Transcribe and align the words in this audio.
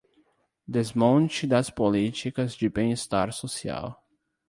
Desmonte 0.67 1.45
das 1.47 1.69
políticas 1.69 2.55
de 2.55 2.67
bem 2.67 2.91
estar 2.91 3.31
social 3.31 4.03